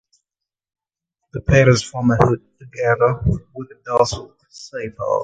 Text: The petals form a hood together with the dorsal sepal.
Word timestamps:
The 1.31 1.41
petals 1.41 1.83
form 1.83 2.09
a 2.09 2.15
hood 2.15 2.41
together 2.57 3.21
with 3.23 3.69
the 3.69 3.79
dorsal 3.85 4.35
sepal. 4.51 5.19